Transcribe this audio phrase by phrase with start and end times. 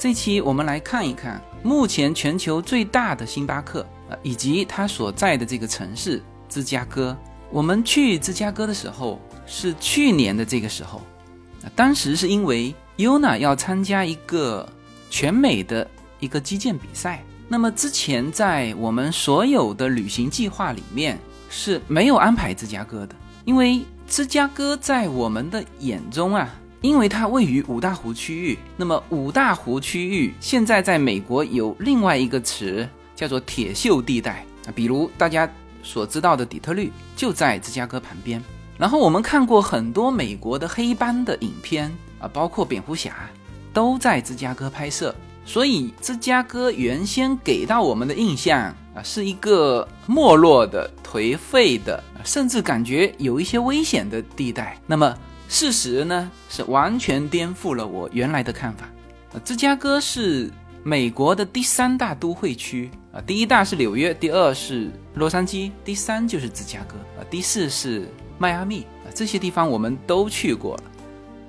[0.00, 7.14] 这期我们来看一看目前全球最大的星巴克啊，以及它所在的这个城市芝加哥。
[7.50, 11.02] 我们去芝加哥的时候是去年的这个时候，
[11.76, 14.66] 当时是因为 Yuna 要参加一个
[15.10, 15.86] 全美的
[16.18, 17.22] 一个击剑比赛。
[17.46, 21.18] 那么之前在我们所有的旅行计划里面
[21.50, 26.48] 是没有安排芝加哥的，因为芝加哥在我们的眼中啊，
[26.80, 28.58] 因为它位于五大湖区域。
[28.76, 35.50] 那么五大湖区域现在在美国有另外一个词叫做铁锈地带啊，比如大家
[35.82, 38.42] 所知道的底特律就在芝加哥旁边。
[38.78, 43.14] 然后我们看过很多美国的黑帮的影片啊，包括蝙蝠侠
[43.72, 45.14] 都在芝加哥拍摄。
[45.46, 48.62] 所以，芝加哥原先给到我们的印象
[48.94, 54.78] 啊，是一个没落的、颓废的，甚至感觉有一些危险的地带。
[54.86, 55.12] 那么，
[55.50, 58.88] 事实呢，是完全颠覆了我原来的看法。
[59.44, 60.48] 芝加哥是
[60.84, 68.06] 美国的第三大都会区啊，第一大是纽约，第二是洛杉矶，第三就是芝加哥啊，第四是
[68.38, 70.84] 迈阿密啊，这些地方我们都去过了。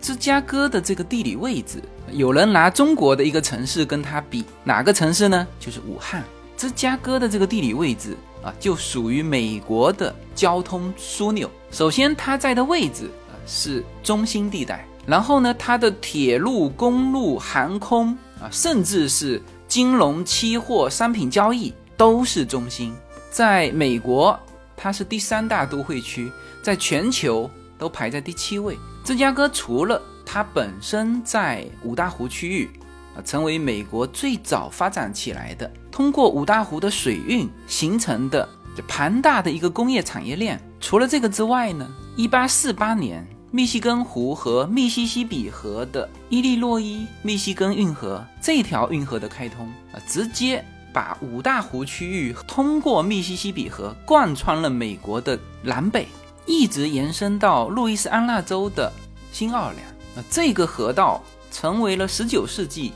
[0.00, 5.46] 芝加哥的这个地理位置，有人拿中国的一个城市跟它比，哪个城市呢？
[5.58, 6.24] 就是武汉。
[6.56, 11.50] 芝加哥的这个地理位置啊，就属于美国的交通枢纽。
[11.70, 13.10] 首先，它在的位置
[13.50, 22.94] 是中心地带，然后呢，它的铁路、公路、航空啊，甚至是金融、期货、商品交易都是中心。
[23.28, 24.38] 在美国，
[24.76, 26.30] 它是第三大都会区，
[26.62, 28.78] 在全球都排在第七位。
[29.04, 32.70] 芝加哥除了它本身在五大湖区域
[33.16, 38.48] 啊，成为美国最早发展起来的，通过五大湖的水运形成的
[38.86, 40.60] 庞大的一个工业产业链。
[40.80, 56.06] 除了这个之外呢，一八四八年密西根湖和密西西比河的伊利诺伊密西根运河这条运河的开通啊，直接把五大湖区域通过密西西比河贯穿了美国的南北。
[56.46, 58.92] 一直延伸到路易斯安那州的
[59.30, 59.84] 新奥尔良，
[60.16, 61.22] 那这个河道
[61.52, 62.92] 成为了十九世纪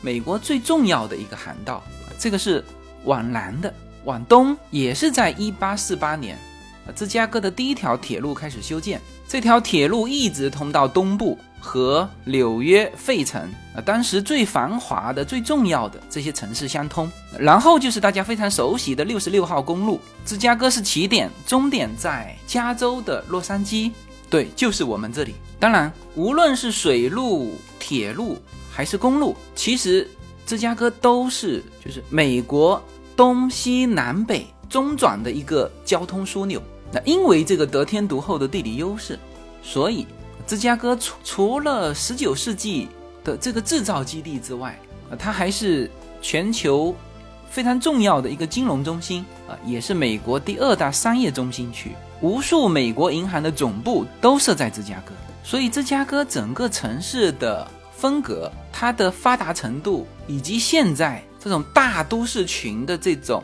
[0.00, 1.82] 美国最重要的一个航道。
[2.18, 2.64] 这个是
[3.04, 3.72] 往南的，
[4.04, 6.38] 往东也是在一八四八年，
[6.92, 9.00] 芝加哥的第一条铁路开始修建。
[9.26, 13.40] 这条铁路一直通到东部和纽约、费城
[13.74, 17.10] 啊，当时最繁华的、最重要的这些城市相通。
[17.38, 23.90] 然后就是大家非常熟悉的六十六号公路，芝加哥是起点，终点在加州的洛杉矶。
[24.28, 25.34] 对，就是我们这里。
[25.58, 28.36] 当然，无论是水路、铁路
[28.70, 30.08] 还是公路，其实
[30.44, 32.82] 芝加哥都是就是美国
[33.16, 36.62] 东西南北中转的一个交通枢纽。
[36.94, 39.18] 那因为这个得天独厚的地理优势，
[39.64, 40.06] 所以
[40.46, 42.86] 芝加哥除除了十九世纪
[43.24, 44.78] 的这个制造基地之外，
[45.10, 45.90] 啊，它还是
[46.22, 46.94] 全球
[47.50, 51.90] 非常重要的一个金融中心啊，也是美国第二大商业中心区。
[52.20, 55.12] 无数美国银行的总部都设在芝加哥，
[55.42, 63.42] 所以芝加哥整个城市的风格、它的发达程度，以及现在这种大都市群的这种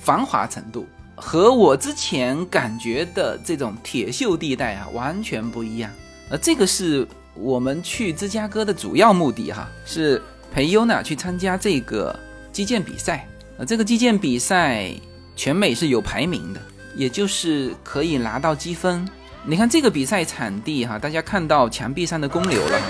[0.00, 0.86] 繁华程度。
[1.14, 5.90] 和我之前感觉的这种铁锈地带啊，完全不一样。
[6.30, 10.20] 呃，这个是我们去芝加哥的主要目的哈，是
[10.52, 12.18] 陪优娜去参加这个
[12.50, 13.28] 击剑比赛。
[13.58, 14.90] 呃，这个击剑比赛
[15.36, 16.60] 全美是有排名的，
[16.96, 19.06] 也就是可以拿到积分。
[19.44, 22.80] 你看这个比赛场地哈，大家看到墙壁上的公牛了。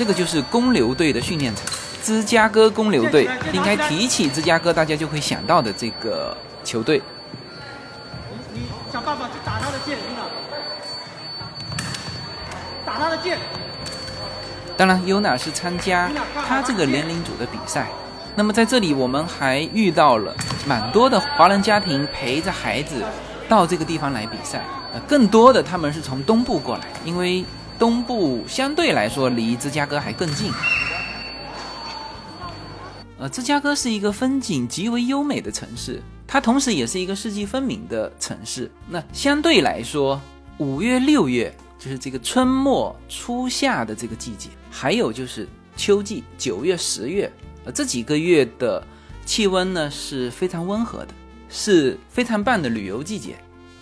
[0.00, 1.62] 这个就是公牛队的训练场，
[2.02, 6.34] 芝加哥公牛队应该提起芝加哥，大家就会想到的这个
[6.64, 7.02] 球队。
[8.54, 9.98] 你你想办法去打他的剑，
[12.86, 13.38] 打他的剑。
[14.74, 16.10] 当然，优娜是参加
[16.48, 17.86] 他这个年龄组的比赛。
[18.34, 20.34] 那么在这里，我们还遇到了
[20.66, 23.04] 蛮多的华人家庭陪着孩子
[23.50, 24.64] 到这个地方来比赛。
[24.94, 27.44] 呃，更多的他们是从东部过来，因为。
[27.80, 30.52] 东部相对来说离芝加哥还更近，
[33.16, 38.70] 呃，芝加哥是一个风景极为优美的城市，它同时也是一个四季分明的城市。
[38.86, 40.20] 那相对来说，
[40.58, 47.32] 五月、六月就是这个春末初夏的这个季节，还有就是秋季九月、十月，
[47.64, 48.86] 呃，这几个月的
[49.24, 51.14] 气温呢是非常温和的，
[51.48, 53.36] 是非常棒的旅游季节。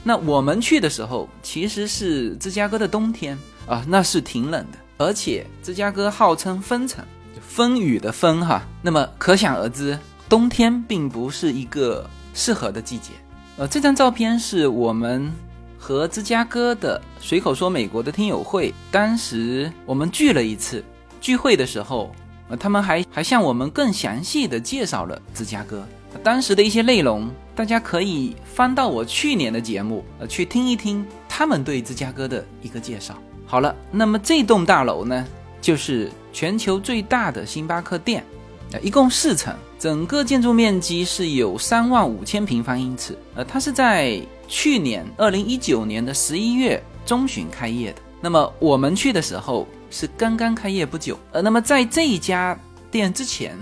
[0.05, 3.37] 那我们去的时候其实是芝加哥的冬天。
[3.69, 7.05] 啊，那是挺冷的，而且芝加哥号称风城，
[7.41, 9.99] 风雨的风哈，那么可想而知，
[10.29, 13.11] 冬天并不是一个适合的季节。
[13.59, 15.31] 呃，这张照片是我们
[15.79, 20.83] 和芝加哥的随口说美国的听友会，当时我们聚了一次，
[21.21, 22.11] 聚会的时候，
[22.49, 25.87] 呃，他们还还向我们更详细的介绍了芝加哥。
[26.25, 33.15] 当时的一些内容，大家可以翻到我去年的节目，呃，去听一听他们对芝加哥的一个介绍。
[33.51, 35.27] 好了，那么这栋大楼呢，
[35.59, 38.23] 就是全球最大的星巴克店，
[38.73, 43.17] 呃，一共四层，整个建筑面积是有三万五千平方英尺。
[43.35, 48.03] 呃，它是在去年二零一九年的十一月中旬开业的。
[48.21, 51.19] 那么我们去的时候是刚刚开业不久。
[51.33, 52.55] 呃，那么在这一家
[52.91, 53.57] 店之前，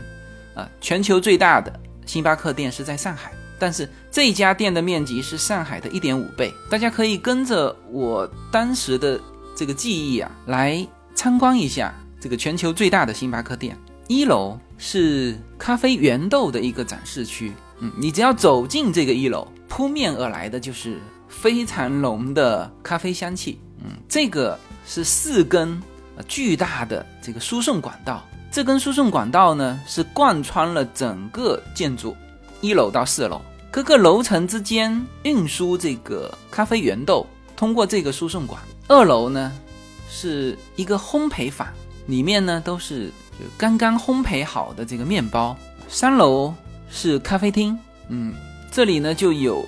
[0.56, 1.72] 啊，全球最大的。
[2.06, 6.52] 星巴克店是在上海，但是这家店的面积是上海的一点五倍。
[6.68, 9.20] 大家可以跟着我当时的
[9.56, 13.74] 这个记忆啊，来参观一下这个全球最大的星巴克店。
[14.06, 23.58] 一楼是咖啡原豆的一个展示区，嗯，你只要走进这个一楼，扑面而来的就是非常浓的咖啡香气。
[23.78, 25.82] 嗯，这个是四根
[26.28, 28.22] 巨大的这个输送管道。
[28.52, 32.14] 这根输送管道呢，是贯穿了整个建筑，
[32.60, 37.26] 一楼到四楼，各个楼层之间运输这个咖啡原豆，
[37.56, 38.60] 通过这个输送管。
[38.88, 39.52] 二楼呢，
[40.08, 41.66] 是一个烘焙坊，
[42.06, 45.56] 里面呢都是就刚刚烘焙好的这个面包。
[45.88, 46.54] 三楼
[46.90, 47.76] 是咖啡厅，
[48.08, 48.34] 嗯，
[48.70, 49.66] 这里呢就有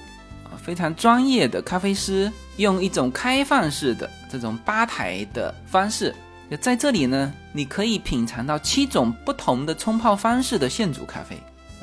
[0.62, 6.14] 非常专业的咖啡师，用一种开放式的这种吧台的方式。
[6.60, 11.36] 在这里呢，你可以品尝到七种不同的冲泡方式的现煮咖啡，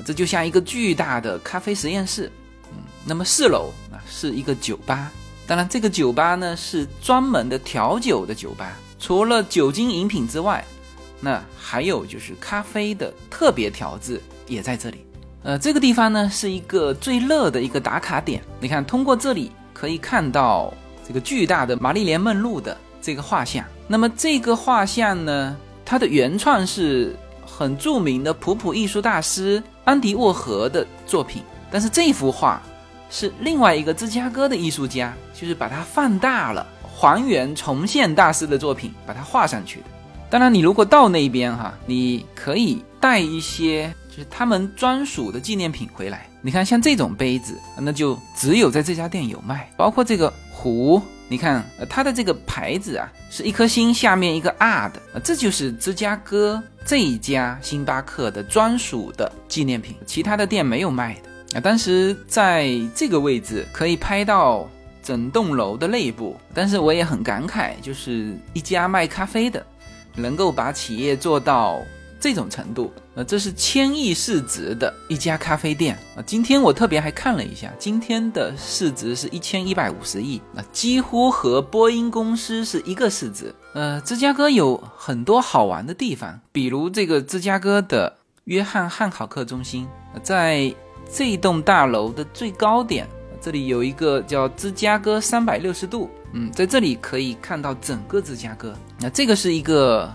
[0.05, 2.31] 这就像一个巨大的咖啡实验室。
[2.71, 5.11] 嗯，那么四楼啊是一个酒吧，
[5.47, 10.65] 当然这个酒吧呢是专门的调酒的酒吧，除了酒精饮品之外，
[11.21, 15.05] 那还有就是咖啡的特别调制也在这里。
[15.43, 20.73] 呃，这个地方呢是一个最热的一个打卡点，你看通过这里可以看到
[21.07, 23.63] 这个巨大的玛丽莲梦露的这个画像。
[23.87, 25.55] 那么这个画像呢，
[25.85, 27.15] 它的原创是
[27.45, 32.59] 很著名的普普艺术大师安迪沃荷的作品，但是这幅画
[33.17, 39.85] 是另外一个芝加哥的艺术家，就是把它放大了，还原重现大师的作品，把它画上去的。
[40.29, 46.27] 当然，你如果到那边哈，你可以带一些就是他们专属的纪念品回来。
[46.41, 51.01] 你看，像这种杯子，那就只有在这家店有卖，包括这个壶。
[51.29, 61.29] 你看，它的这个牌子啊，是一颗星下面一个 R 的，这就是芝加哥这一家星巴克的专属的纪念品，其他的店没有卖的。
[61.53, 64.67] 啊，当时在这个位置可以拍到
[65.03, 69.65] 整栋楼的内部，但是我也很感慨，就是一家卖咖啡的，
[70.15, 71.81] 能够把企业做到。
[72.17, 76.23] 这种程度，呃，这是千亿市值的一家咖啡店啊。
[76.25, 83.53] 今天我特别还看了一下，今天的市值是一千一百五十亿，那几乎和波音公司是一个市值。
[83.73, 89.87] 呃，芝加哥有很多好玩的地方，比如这个芝加哥的约翰汉考克中心，
[90.23, 90.73] 在
[91.11, 93.07] 这一栋大楼的最高点，
[93.41, 98.75] 这里有一个叫芝加哥三百六十度，嗯，在这里可以看到整个芝加哥。
[98.99, 100.11] 那这个是一个。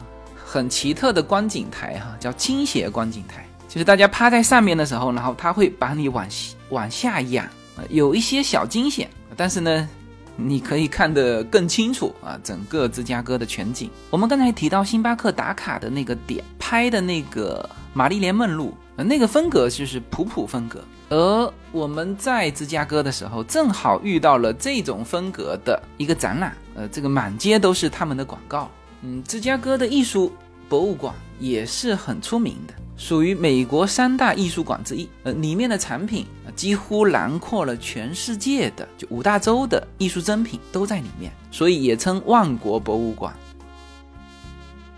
[0.52, 6.26] 很奇特的观景台哈，叫倾斜观景台，就是大家趴在上面的时候，然后它会把你往
[6.70, 7.46] 往下仰，
[7.88, 9.88] 有一些小惊险，但是呢，
[10.34, 13.88] 你可以看得更清楚啊，整个芝加哥的全景。
[14.10, 28.70] 我们刚才提到星巴克打卡的那个点拍的那个玛丽莲梦露，那个风格就是普普风格，而我们在芝加哥的时候，正好遇到了这种风格的一个展览，呃，这个满街都是他们的广告。
[29.02, 30.32] 嗯，芝加哥的艺术
[30.68, 35.08] 博物馆也是很出名的，属于美国三大艺术馆之一。
[35.22, 43.34] 呃，里面的产品几乎囊括了全世界的，就五大洲的艺术珍品都在里面，所以也称万国博物馆。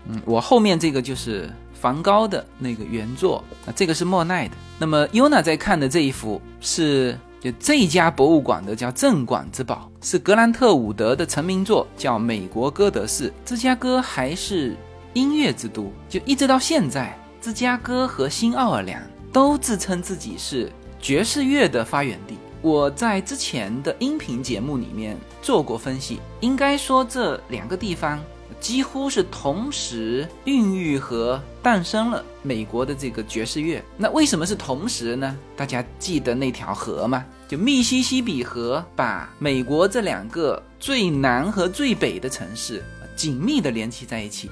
[0.09, 1.49] 嗯，我后面这个就是
[1.83, 4.55] 梵高的那个原作，啊，这个是莫奈的。
[4.79, 7.19] 那么 Yuna 在看的这一幅是。
[7.43, 13.29] 就这家博物馆的叫镇馆之宝，是格兰特伍德的成名作，叫《美国歌德式》。
[13.43, 14.77] 芝加哥还是
[15.11, 19.01] 音乐之都，就一直到现在，芝加哥和新奥尔良
[19.33, 20.71] 都自称自己是
[21.01, 22.37] 爵士乐的发源地。
[22.61, 28.23] 我在之前的音频节目里面做过分析，应该说这两个地方。
[28.63, 33.83] 几乎是同时孕育和诞生了美国的这个爵士乐。
[33.97, 35.37] 那为什么是同时呢？
[35.53, 37.25] 大家记得那条河吗？
[37.45, 42.81] 就密西西比河，把美国这两个最南和最北的城市
[43.17, 44.49] 紧密地联系在一起。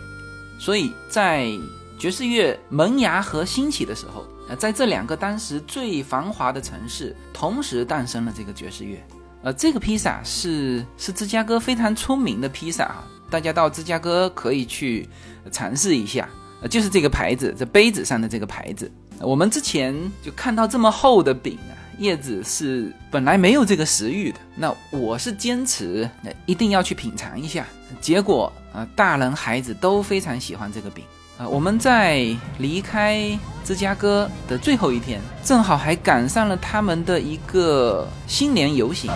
[0.60, 1.48] 所以在
[1.98, 4.26] 爵士乐萌芽和兴起的时候，
[4.58, 9.02] 在这两个当时最繁华的城市同时诞生了这个爵士乐。
[9.42, 15.08] 呃，这个披萨是是芝加哥非常出名的披萨啊，大家到芝加哥可以去
[15.52, 16.30] 尝试一下。
[16.62, 18.92] 呃，就是这个牌子，这杯子上的这个牌子。
[19.20, 24.40] 我们之前就看到这么厚的饼啊，叶子是本来没有这个食欲的。
[24.56, 27.66] 那我是坚持，那一定要去品尝一下。
[28.00, 31.04] 结果啊，大人孩子都非常喜欢这个饼
[31.40, 31.48] 啊。
[31.48, 32.28] 我们在
[32.60, 39.12] 离开芝加哥的最后一天，正好还赶上了他们的一个新年游行。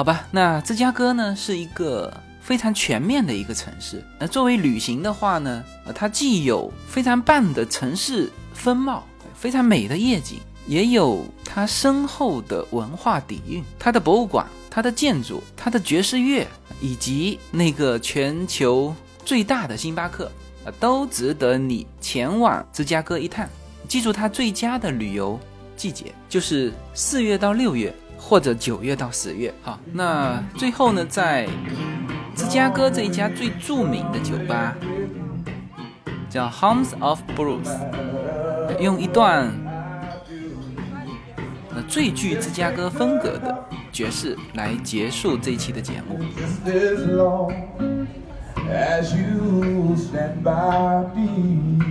[0.00, 4.02] 好吧，那芝加哥呢是一个非常全面的一个城市。
[4.18, 5.62] 那作为旅行的话呢，
[5.94, 13.62] 它既有非常棒的城市风貌，非常美的夜景，也有它深厚的文化底蕴。
[13.78, 16.48] 它的博物馆、它的建筑、它的爵士乐，
[16.80, 20.32] 以及那个全球最大的星巴克，
[20.64, 23.46] 啊，都值得你前往芝加哥一趟。
[23.86, 25.38] 记住，它最佳的旅游
[25.80, 27.90] 季节就是四月到六月。
[28.22, 31.48] 或者九月到十月，好，那最后呢，在
[32.36, 34.76] 芝加哥这一家最著名的酒吧，
[36.28, 37.70] 叫 Homes of Blues，
[38.78, 39.50] 用一段
[41.74, 46.20] 呃最具芝加哥风格的爵士来结束这一期的节目。
[48.68, 51.89] As you stand by me.